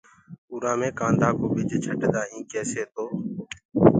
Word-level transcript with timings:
اُرآ 0.51 0.73
مي 0.79 0.89
ڪآڌآ 0.99 1.29
ڪو 1.37 1.45
ٻج 1.53 1.71
ڇٽدآ 1.83 2.21
هين 2.29 2.41
ڪيسي 2.51 2.83
تو 2.93 3.03